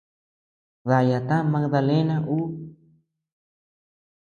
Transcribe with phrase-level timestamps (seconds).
[0.89, 2.39] Daya ta Magdalena ú.